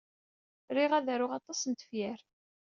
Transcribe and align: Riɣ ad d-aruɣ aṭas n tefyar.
Riɣ 0.75 0.91
ad 0.93 1.03
d-aruɣ 1.05 1.31
aṭas 1.39 1.61
n 1.65 1.71
tefyar. 1.73 2.19